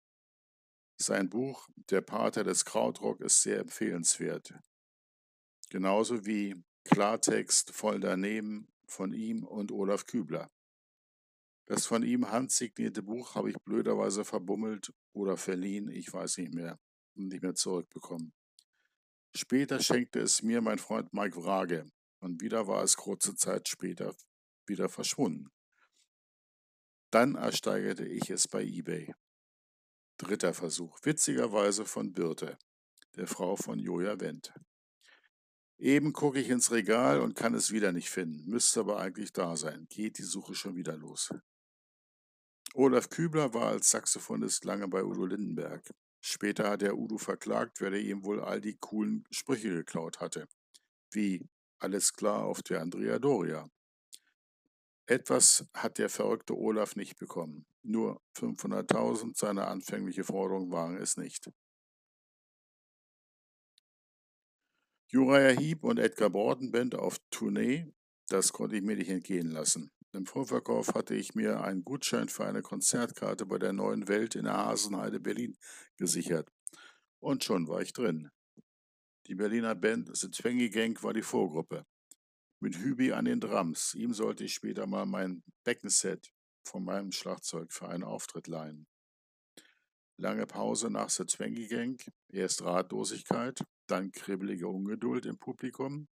Sein 0.97 1.31
Buch 1.31 1.67
Der 1.89 2.01
Pater 2.01 2.43
des 2.43 2.63
Krautrock 2.63 3.21
ist 3.21 3.41
sehr 3.41 3.57
empfehlenswert. 3.57 4.53
Genauso 5.71 6.27
wie 6.27 6.63
Klartext 6.83 7.71
voll 7.71 7.99
daneben 7.99 8.67
von 8.85 9.13
ihm 9.13 9.43
und 9.43 9.71
Olaf 9.71 10.05
Kübler. 10.05 10.47
Das 11.71 11.85
von 11.85 12.03
ihm 12.03 12.29
handsignierte 12.29 13.01
Buch 13.01 13.33
habe 13.35 13.49
ich 13.49 13.57
blöderweise 13.63 14.25
verbummelt 14.25 14.91
oder 15.13 15.37
verliehen, 15.37 15.87
ich 15.87 16.11
weiß 16.11 16.39
nicht 16.39 16.53
mehr, 16.53 16.77
und 17.15 17.29
nicht 17.29 17.43
mehr 17.43 17.55
zurückbekommen. 17.55 18.33
Später 19.33 19.79
schenkte 19.79 20.19
es 20.19 20.41
mir 20.41 20.59
mein 20.59 20.79
Freund 20.79 21.13
Mike 21.13 21.41
Wrage 21.41 21.89
und 22.19 22.41
wieder 22.41 22.67
war 22.67 22.83
es 22.83 22.97
kurze 22.97 23.35
Zeit 23.35 23.69
später 23.69 24.13
wieder 24.67 24.89
verschwunden. 24.89 25.47
Dann 27.09 27.35
ersteigerte 27.35 28.05
ich 28.05 28.29
es 28.29 28.49
bei 28.49 28.63
eBay. 28.65 29.13
Dritter 30.17 30.53
Versuch, 30.53 30.99
witzigerweise 31.03 31.85
von 31.85 32.11
Birte, 32.11 32.57
der 33.15 33.27
Frau 33.27 33.55
von 33.55 33.79
Joja 33.79 34.19
Wendt. 34.19 34.53
Eben 35.77 36.11
gucke 36.11 36.41
ich 36.41 36.49
ins 36.49 36.69
Regal 36.69 37.21
und 37.21 37.35
kann 37.35 37.53
es 37.53 37.71
wieder 37.71 37.93
nicht 37.93 38.09
finden, 38.09 38.43
müsste 38.49 38.81
aber 38.81 38.99
eigentlich 38.99 39.31
da 39.31 39.55
sein. 39.55 39.87
Geht 39.89 40.17
die 40.17 40.23
Suche 40.23 40.53
schon 40.53 40.75
wieder 40.75 40.97
los. 40.97 41.31
Olaf 42.73 43.09
Kübler 43.09 43.53
war 43.53 43.67
als 43.67 43.89
Saxophonist 43.89 44.63
lange 44.63 44.87
bei 44.87 45.03
Udo 45.03 45.25
Lindenberg. 45.25 45.89
Später 46.21 46.69
hat 46.69 46.83
er 46.83 46.97
Udo 46.97 47.17
verklagt, 47.17 47.81
wer 47.81 47.91
ihm 47.93 48.23
wohl 48.23 48.39
all 48.39 48.61
die 48.61 48.77
coolen 48.77 49.25
Sprüche 49.29 49.69
geklaut 49.69 50.21
hatte. 50.21 50.47
Wie 51.11 51.49
alles 51.79 52.13
klar 52.13 52.45
auf 52.45 52.61
der 52.61 52.81
Andrea 52.81 53.19
Doria. 53.19 53.69
Etwas 55.05 55.65
hat 55.73 55.97
der 55.97 56.09
verrückte 56.09 56.55
Olaf 56.55 56.95
nicht 56.95 57.17
bekommen. 57.17 57.65
Nur 57.83 58.21
500.000, 58.37 59.37
seine 59.37 59.67
anfängliche 59.67 60.23
Forderung 60.23 60.71
waren 60.71 60.95
es 60.95 61.17
nicht. 61.17 61.51
Uriah 65.13 65.59
Heep 65.59 65.83
und 65.83 65.99
Edgar 65.99 66.29
Borden 66.29 66.71
Band 66.71 66.95
auf 66.95 67.17
Tournee, 67.31 67.91
das 68.29 68.53
konnte 68.53 68.77
ich 68.77 68.81
mir 68.81 68.95
nicht 68.95 69.09
entgehen 69.09 69.51
lassen. 69.51 69.91
Im 70.13 70.25
Vorverkauf 70.25 70.93
hatte 70.93 71.15
ich 71.15 71.35
mir 71.35 71.61
einen 71.61 71.85
Gutschein 71.85 72.27
für 72.27 72.45
eine 72.45 72.61
Konzertkarte 72.61 73.45
bei 73.45 73.57
der 73.57 73.71
Neuen 73.71 74.09
Welt 74.09 74.35
in 74.35 74.43
der 74.43 74.57
Hasenheide 74.57 75.21
Berlin 75.21 75.57
gesichert. 75.95 76.51
Und 77.19 77.45
schon 77.45 77.67
war 77.69 77.81
ich 77.81 77.93
drin. 77.93 78.29
Die 79.27 79.35
Berliner 79.35 79.73
Band 79.73 80.09
The 80.15 80.29
Twangy 80.29 80.69
Gang 80.69 81.01
war 81.03 81.13
die 81.13 81.21
Vorgruppe. 81.21 81.85
Mit 82.59 82.75
Hübi 82.75 83.13
an 83.13 83.25
den 83.25 83.39
Drums. 83.39 83.93
Ihm 83.93 84.13
sollte 84.13 84.43
ich 84.43 84.53
später 84.53 84.85
mal 84.85 85.05
mein 85.05 85.43
Beckenset 85.63 86.33
von 86.65 86.83
meinem 86.83 87.13
Schlagzeug 87.13 87.71
für 87.71 87.87
einen 87.87 88.03
Auftritt 88.03 88.47
leihen. 88.47 88.87
Lange 90.17 90.45
Pause 90.45 90.89
nach 90.89 91.09
The 91.09 91.25
Twangy 91.25 91.67
Gang, 91.67 91.99
erst 92.27 92.63
Ratlosigkeit, 92.63 93.63
dann 93.87 94.11
kribbelige 94.11 94.67
Ungeduld 94.67 95.25
im 95.25 95.39
Publikum, 95.39 96.09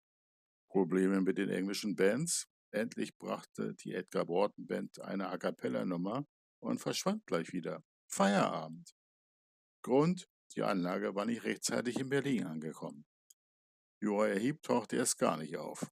Probleme 0.68 1.22
mit 1.22 1.38
den 1.38 1.48
englischen 1.48 1.96
Bands. 1.96 2.46
Endlich 2.76 3.16
brachte 3.16 3.74
die 3.74 3.94
Edgar 3.94 4.26
Borden 4.26 4.66
Band 4.66 5.00
eine 5.00 5.30
A 5.30 5.38
Cappella-Nummer 5.38 6.26
und 6.60 6.78
verschwand 6.78 7.24
gleich 7.24 7.54
wieder. 7.54 7.82
Feierabend. 8.06 8.94
Grund, 9.82 10.28
die 10.54 10.62
Anlage 10.62 11.14
war 11.14 11.24
nicht 11.24 11.44
rechtzeitig 11.44 11.98
in 11.98 12.10
Berlin 12.10 12.44
angekommen. 12.44 13.06
Uriah 14.02 14.38
Heep 14.38 14.62
tauchte 14.62 14.96
erst 14.96 15.16
gar 15.16 15.38
nicht 15.38 15.56
auf. 15.56 15.90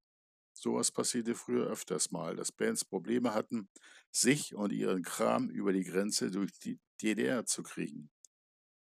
Sowas 0.53 0.93
passierte 0.93 1.35
früher 1.35 1.69
öfters 1.69 2.11
mal, 2.11 2.37
dass 2.37 2.53
Bands 2.53 2.85
Probleme 2.85 3.33
hatten, 3.33 3.71
sich 4.11 4.55
und 4.55 4.71
ihren 4.71 5.03
Kram 5.03 5.49
über 5.49 5.73
die 5.73 5.85
Grenze 5.85 6.31
durch 6.31 6.53
die 6.59 6.79
DDR 7.01 7.47
zu 7.47 7.63
kriegen. 7.63 8.11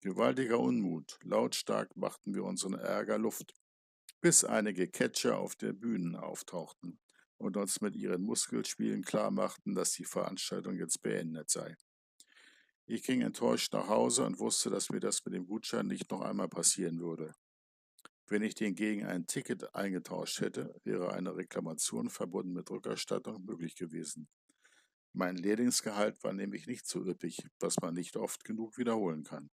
Gewaltiger 0.02 0.60
Unmut, 0.60 1.20
lautstark 1.22 1.96
machten 1.96 2.34
wir 2.34 2.46
unseren 2.46 2.74
Ärger 2.74 3.20
Luft, 3.20 3.54
bis 4.22 4.44
einige 4.44 4.88
Catcher 4.88 5.38
auf 5.38 5.56
der 5.56 5.74
Bühne 5.74 6.24
auftauchten 6.24 7.00
und 7.42 7.58
uns 7.58 7.82
mit 7.82 7.96
ihren 7.96 8.22
Muskelspielen 8.22 9.04
klarmachten, 9.04 9.76
dass 9.76 9.94
die 9.94 10.06
Veranstaltung 10.06 10.78
jetzt 10.78 11.02
beendet 11.02 11.50
sei. 11.50 11.76
Ich 12.86 13.04
ging 13.04 13.22
enttäuscht 13.22 13.74
nach 13.74 13.88
Hause 13.88 14.26
und 14.26 14.40
wusste, 14.40 14.70
dass 14.70 14.90
mir 14.90 15.00
das 15.00 15.24
mit 15.26 15.34
dem 15.34 15.46
Gutschein 15.48 15.88
nicht 15.88 16.12
noch 16.12 16.22
einmal 16.22 16.50
passieren 16.50 17.00
würde. 17.00 17.34
Wenn 18.28 18.44
ich 18.44 18.56
den 18.56 18.76
gegen 18.76 19.06
ein 19.06 19.28
Ticket 19.28 19.76
eingetauscht 19.76 20.40
hätte, 20.42 20.74
wäre 20.84 21.14
eine 21.14 21.36
Reklamation 21.36 22.10
verbunden 22.10 22.54
mit 22.54 22.70
Rückerstattung 22.72 23.44
möglich 23.46 23.76
gewesen. 23.76 24.30
Mein 25.14 25.36
Lehrlingsgehalt 25.36 26.24
war 26.24 26.32
nämlich 26.32 26.68
nicht 26.68 26.88
so 26.88 27.06
üppig, 27.06 27.46
was 27.60 27.76
man 27.82 27.94
nicht 27.94 28.16
oft 28.16 28.46
genug 28.46 28.78
wiederholen 28.78 29.24
kann. 29.24 29.50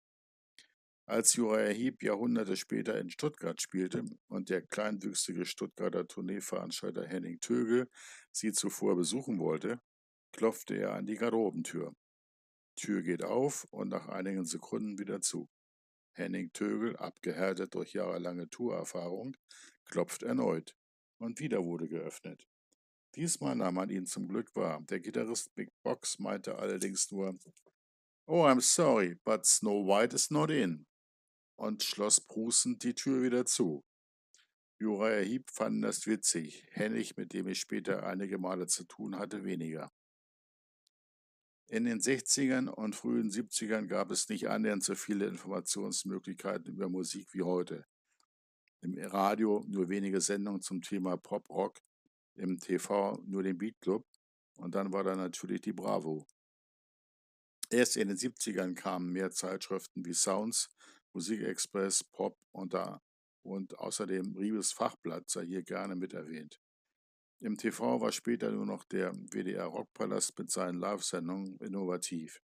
Als 1.07 1.37
Uriah 1.37 1.71
Heep 1.71 2.01
Jahrhunderte 2.01 2.57
später 2.57 2.97
in 2.99 3.11
Stuttgart 3.11 3.61
spielte 3.61 4.05
und 4.27 4.49
der 4.49 4.63
kleinwüchsige 4.63 5.45
Stuttgarter 5.45 6.07
Tourneeveranstalter 6.07 7.05
Henning 7.05 7.39
Tögel 7.39 7.87
sie 8.31 8.51
zuvor 8.51 8.95
besuchen 8.95 9.37
wollte, 9.37 9.79
klopfte 10.31 10.75
er 10.75 10.93
an 10.93 11.05
die 11.05 11.13
Garderobentür. 11.13 11.93
Tür 12.75 13.03
geht 13.03 13.23
auf 13.23 13.67
und 13.69 13.89
nach 13.89 14.07
einigen 14.07 14.45
Sekunden 14.45 14.97
wieder 14.97 15.21
zu. 15.21 15.47
Henning 16.13 16.51
Tögel, 16.53 16.97
abgehärtet 16.97 17.75
durch 17.75 17.93
jahrelange 17.93 18.49
Tourerfahrung, 18.49 19.37
klopft 19.85 20.23
erneut 20.23 20.75
und 21.19 21.39
wieder 21.39 21.63
wurde 21.63 21.87
geöffnet. 21.87 22.47
Diesmal 23.13 23.55
nahm 23.55 23.75
man 23.75 23.91
ihn 23.91 24.07
zum 24.07 24.27
Glück 24.27 24.55
wahr. 24.55 24.81
Der 24.89 24.99
Gitarrist 24.99 25.53
Big 25.53 25.69
Box 25.83 26.17
meinte 26.17 26.57
allerdings 26.57 27.11
nur, 27.11 27.37
Oh, 28.25 28.43
I'm 28.43 28.59
sorry, 28.59 29.19
but 29.23 29.45
Snow 29.45 29.85
White 29.85 30.15
is 30.15 30.31
not 30.31 30.49
in 30.49 30.87
und 31.55 31.83
schloss 31.83 32.21
prustend 32.21 32.83
die 32.83 32.93
Tür 32.93 33.23
wieder 33.23 33.45
zu. 33.45 33.83
Uriah 34.81 35.23
Heep 35.23 35.49
fand 35.51 35.83
das 35.83 36.05
witzig, 36.05 36.65
Hennig, 36.71 37.15
mit 37.15 37.33
dem 37.33 37.47
ich 37.47 37.59
später 37.59 38.03
einige 38.03 38.37
Male 38.37 38.67
zu 38.67 38.83
tun 38.83 39.17
hatte, 39.17 39.45
weniger. 39.45 39.91
In 41.67 41.85
den 41.85 41.99
60ern 41.99 42.67
und 42.69 42.95
frühen 42.95 43.31
70ern 43.31 43.87
gab 43.87 44.11
es 44.11 44.29
nicht 44.29 44.49
annähernd 44.49 44.83
so 44.83 44.93
viele 44.93 45.25
Informationsmöglichkeiten 45.27 46.73
über 46.73 46.89
Musik 46.89 47.33
wie 47.33 47.41
heute. 47.41 47.85
Im 48.81 48.95
Radio 48.97 49.65
nur 49.67 49.89
wenige 49.89 50.21
Sendungen 50.21 50.61
zum 50.61 50.81
Thema 50.81 51.17
Pop-Rock, 51.17 51.79
im 52.35 52.59
TV 52.59 53.19
nur 53.25 53.41
den 53.41 53.57
Beat 53.57 53.79
Club 53.81 54.05
und 54.57 54.75
dann 54.75 54.93
war 54.93 55.03
da 55.03 55.15
natürlich 55.15 55.61
die 55.61 55.73
Bravo. 55.73 56.27
Erst 57.71 57.97
in 57.97 58.09
den 58.09 58.17
70ern 58.17 58.75
kamen 58.75 59.11
mehr 59.11 59.31
Zeitschriften 59.31 60.05
wie 60.05 60.13
Sounds 60.13 60.69
Musikexpress, 61.15 62.03
Pop 62.03 62.37
und 62.51 62.73
da 62.73 63.01
und 63.41 63.77
außerdem 63.79 64.35
Riebes 64.35 64.73
Fachblatt 64.73 65.29
sei 65.29 65.45
hier 65.45 65.63
gerne 65.63 65.95
mit 65.95 66.13
erwähnt. 66.13 66.59
Im 67.39 67.57
TV 67.57 68.01
war 68.01 68.11
später 68.11 68.51
nur 68.51 68.65
noch 68.65 68.83
der 68.85 69.13
WDR 69.13 69.65
Rockpalast 69.65 70.37
mit 70.37 70.51
seinen 70.51 70.79
Live-Sendungen 70.79 71.57
innovativ. 71.59 72.41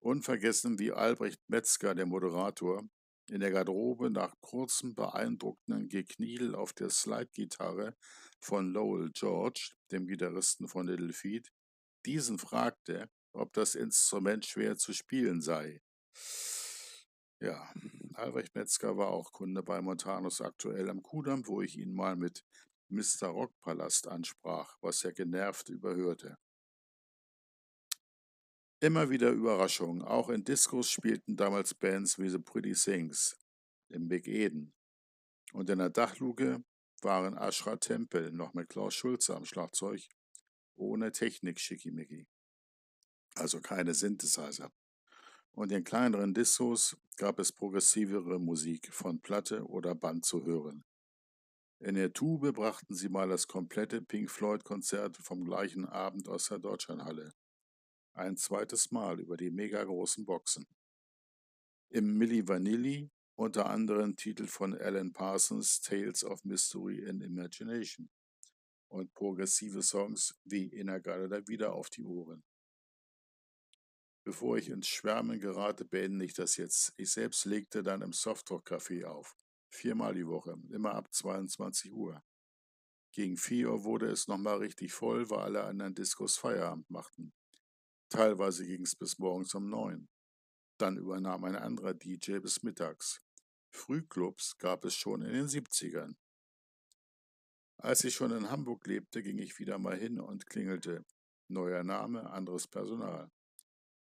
Unvergessen 0.00 0.78
wie 0.78 0.92
Albrecht 0.92 1.40
Metzger, 1.48 1.94
der 1.94 2.06
Moderator, 2.06 2.88
in 3.28 3.40
der 3.40 3.50
Garderobe 3.50 4.10
nach 4.10 4.34
kurzem 4.40 4.94
beeindruckenden 4.94 5.88
Gekniedel 5.88 6.54
auf 6.54 6.72
der 6.72 6.90
Slide-Gitarre 6.90 7.94
von 8.40 8.72
Lowell 8.72 9.10
George, 9.12 9.72
dem 9.90 10.06
Gitarristen 10.06 10.68
von 10.68 10.86
Little 10.86 11.12
Feet, 11.12 11.52
diesen 12.06 12.38
fragte, 12.38 13.10
ob 13.32 13.52
das 13.52 13.74
Instrument 13.74 14.46
schwer 14.46 14.76
zu 14.76 14.92
spielen 14.92 15.42
sei. 15.42 15.82
Ja, 17.40 17.72
Albrecht 18.14 18.54
Metzger 18.56 18.96
war 18.96 19.08
auch 19.08 19.32
Kunde 19.32 19.62
bei 19.62 19.80
Montanus 19.80 20.40
aktuell 20.40 20.90
am 20.90 21.02
Kudamm, 21.02 21.46
wo 21.46 21.62
ich 21.62 21.78
ihn 21.78 21.94
mal 21.94 22.16
mit 22.16 22.44
Mr. 22.88 23.28
Rockpalast 23.28 24.08
ansprach, 24.08 24.76
was 24.80 25.04
er 25.04 25.12
genervt 25.12 25.68
überhörte. 25.68 26.36
Immer 28.80 29.10
wieder 29.10 29.30
Überraschungen. 29.30 30.02
Auch 30.02 30.30
in 30.30 30.44
Discos 30.44 30.90
spielten 30.90 31.36
damals 31.36 31.74
Bands 31.74 32.18
wie 32.18 32.28
The 32.28 32.38
Pretty 32.38 32.74
Things 32.74 33.36
im 33.88 34.08
Big 34.08 34.26
Eden. 34.26 34.72
Und 35.52 35.70
in 35.70 35.78
der 35.78 35.90
Dachluke 35.90 36.62
waren 37.02 37.36
Ashra 37.36 37.76
Tempel 37.76 38.32
noch 38.32 38.54
mit 38.54 38.68
Klaus 38.68 38.94
Schulze 38.94 39.36
am 39.36 39.44
Schlagzeug, 39.44 40.08
ohne 40.76 41.12
Technik-Schickimicki. 41.12 42.26
Also 43.34 43.60
keine 43.60 43.94
Synthesizer. 43.94 44.72
Und 45.58 45.72
in 45.72 45.82
kleineren 45.82 46.34
Dissos 46.34 46.96
gab 47.16 47.40
es 47.40 47.50
progressivere 47.50 48.38
Musik 48.38 48.94
von 48.94 49.20
Platte 49.20 49.66
oder 49.66 49.92
Band 49.92 50.24
zu 50.24 50.44
hören. 50.44 50.84
In 51.80 51.96
der 51.96 52.12
Tube 52.12 52.52
brachten 52.52 52.94
sie 52.94 53.08
mal 53.08 53.28
das 53.28 53.48
komplette 53.48 54.00
Pink 54.00 54.30
Floyd-Konzert 54.30 55.16
vom 55.16 55.44
gleichen 55.44 55.84
Abend 55.84 56.28
aus 56.28 56.46
der 56.46 56.60
Deutschlandhalle. 56.60 57.34
Ein 58.14 58.36
zweites 58.36 58.92
Mal 58.92 59.18
über 59.18 59.36
die 59.36 59.50
mega 59.50 59.82
großen 59.82 60.24
Boxen. 60.24 60.64
Im 61.88 62.16
Milli 62.16 62.46
Vanilli 62.46 63.10
unter 63.34 63.68
anderem 63.68 64.14
Titel 64.14 64.46
von 64.46 64.78
Alan 64.78 65.12
Parsons 65.12 65.80
Tales 65.80 66.22
of 66.22 66.44
Mystery 66.44 67.04
and 67.08 67.20
Imagination 67.20 68.08
und 68.86 69.12
progressive 69.12 69.82
Songs 69.82 70.38
wie 70.44 70.68
Inagada 70.68 71.48
wieder 71.48 71.72
auf 71.72 71.90
die 71.90 72.04
Ohren. 72.04 72.44
Bevor 74.28 74.58
ich 74.58 74.68
ins 74.68 74.86
Schwärmen 74.86 75.40
gerate, 75.40 75.86
beende 75.86 76.22
ich 76.22 76.34
das 76.34 76.58
jetzt. 76.58 76.92
Ich 76.98 77.12
selbst 77.12 77.46
legte 77.46 77.82
dann 77.82 78.02
im 78.02 78.12
Softrock-Café 78.12 79.06
auf. 79.06 79.34
Viermal 79.70 80.12
die 80.12 80.26
Woche, 80.26 80.54
immer 80.68 80.92
ab 80.92 81.10
22 81.14 81.94
Uhr. 81.94 82.22
Gegen 83.10 83.38
4 83.38 83.70
Uhr 83.70 83.84
wurde 83.84 84.10
es 84.10 84.28
nochmal 84.28 84.58
richtig 84.58 84.92
voll, 84.92 85.30
weil 85.30 85.38
alle 85.38 85.64
anderen 85.64 85.94
Diskos 85.94 86.36
Feierabend 86.36 86.90
machten. 86.90 87.32
Teilweise 88.10 88.66
ging 88.66 88.82
es 88.82 88.94
bis 88.94 89.18
morgens 89.18 89.54
um 89.54 89.70
9. 89.70 90.06
Dann 90.76 90.98
übernahm 90.98 91.44
ein 91.44 91.56
anderer 91.56 91.94
DJ 91.94 92.40
bis 92.40 92.62
mittags. 92.62 93.22
Frühclubs 93.70 94.58
gab 94.58 94.84
es 94.84 94.94
schon 94.94 95.22
in 95.22 95.32
den 95.32 95.46
70ern. 95.46 96.16
Als 97.78 98.04
ich 98.04 98.14
schon 98.14 98.32
in 98.32 98.50
Hamburg 98.50 98.86
lebte, 98.86 99.22
ging 99.22 99.38
ich 99.38 99.58
wieder 99.58 99.78
mal 99.78 99.96
hin 99.96 100.20
und 100.20 100.44
klingelte. 100.44 101.06
Neuer 101.48 101.82
Name, 101.82 102.28
anderes 102.28 102.68
Personal. 102.68 103.30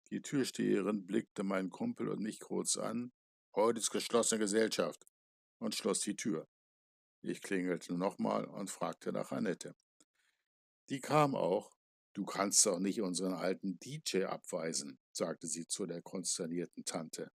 Die 0.10 0.22
Türsteherin 0.22 1.06
blickte 1.06 1.43
meinen 1.43 1.70
Kumpel 1.70 2.08
und 2.08 2.22
mich 2.22 2.39
kurz 2.39 2.78
an. 2.78 3.12
Heute 3.54 3.80
ist 3.80 3.91
geschlossene 3.91 4.39
Gesellschaft 4.39 5.06
und 5.60 5.76
schloss 5.76 6.00
die 6.00 6.15
Tür. 6.15 6.48
Ich 7.22 7.41
klingelte 7.41 7.93
nochmal 7.93 8.46
und 8.46 8.70
fragte 8.70 9.12
nach 9.12 9.32
Annette. 9.32 9.76
Die 10.89 11.02
kam 11.02 11.36
auch. 11.36 11.76
Du 12.13 12.26
kannst 12.26 12.65
doch 12.65 12.80
nicht 12.80 13.02
unseren 13.02 13.34
alten 13.34 13.80
DJ 13.80 14.24
abweisen, 14.24 14.98
sagte 15.12 15.46
sie 15.46 15.67
zu 15.67 15.86
der 15.86 16.02
konsternierten 16.02 16.86
Tante. 16.86 17.30